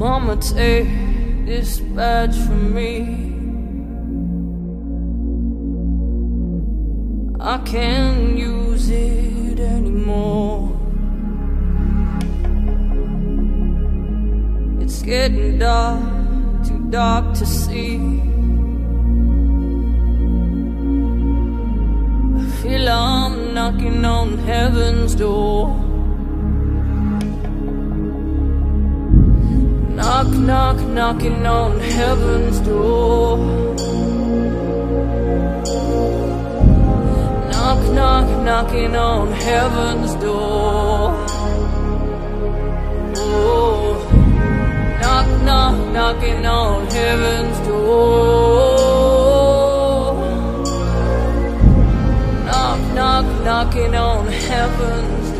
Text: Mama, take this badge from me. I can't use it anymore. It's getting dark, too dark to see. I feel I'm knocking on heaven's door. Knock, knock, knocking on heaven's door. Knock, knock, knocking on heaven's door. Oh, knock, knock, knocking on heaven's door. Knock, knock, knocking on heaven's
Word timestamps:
Mama, 0.00 0.34
take 0.36 0.88
this 1.44 1.78
badge 1.78 2.34
from 2.46 2.72
me. 2.72 2.94
I 7.38 7.58
can't 7.66 8.38
use 8.38 8.88
it 8.88 9.60
anymore. 9.60 10.74
It's 14.80 15.02
getting 15.02 15.58
dark, 15.58 16.00
too 16.66 16.80
dark 16.88 17.34
to 17.34 17.44
see. 17.44 17.98
I 22.40 22.44
feel 22.62 22.88
I'm 22.88 23.52
knocking 23.52 24.02
on 24.06 24.38
heaven's 24.38 25.14
door. 25.14 25.49
Knock, 30.20 30.36
knock, 30.36 30.76
knocking 30.88 31.46
on 31.46 31.80
heaven's 31.80 32.60
door. 32.60 33.38
Knock, 37.48 37.80
knock, 37.94 38.26
knocking 38.44 38.96
on 38.96 39.32
heaven's 39.32 40.14
door. 40.16 41.14
Oh, 43.16 43.96
knock, 45.00 45.26
knock, 45.42 45.76
knocking 45.94 46.44
on 46.44 46.86
heaven's 46.88 47.58
door. 47.66 48.90
Knock, 52.44 52.80
knock, 52.94 53.24
knocking 53.42 53.94
on 53.94 54.26
heaven's 54.26 55.39